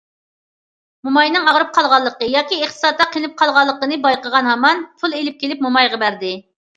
[1.07, 6.33] موماينىڭ ئاغرىپ قالغانلىقى ياكى ئىقتىسادتا قىينىلىپ قالغانلىقىنى بايقىغان ھامان، پۇل ئېلىپ كېلىپ مومايغا بەردى.